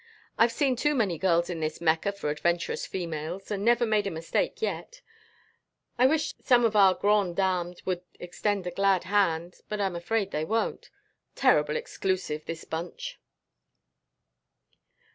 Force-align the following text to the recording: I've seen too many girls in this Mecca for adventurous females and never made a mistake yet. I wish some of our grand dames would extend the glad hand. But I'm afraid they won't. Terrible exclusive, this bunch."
I've 0.35 0.51
seen 0.51 0.75
too 0.75 0.95
many 0.95 1.19
girls 1.19 1.47
in 1.47 1.59
this 1.59 1.79
Mecca 1.79 2.11
for 2.11 2.31
adventurous 2.31 2.87
females 2.87 3.51
and 3.51 3.63
never 3.63 3.85
made 3.85 4.07
a 4.07 4.09
mistake 4.09 4.59
yet. 4.59 5.03
I 5.95 6.07
wish 6.07 6.33
some 6.41 6.65
of 6.65 6.75
our 6.75 6.95
grand 6.95 7.35
dames 7.35 7.85
would 7.85 8.01
extend 8.19 8.63
the 8.63 8.71
glad 8.71 9.03
hand. 9.03 9.57
But 9.69 9.79
I'm 9.79 9.95
afraid 9.95 10.31
they 10.31 10.43
won't. 10.43 10.89
Terrible 11.35 11.75
exclusive, 11.75 12.45
this 12.47 12.65
bunch." 12.65 13.19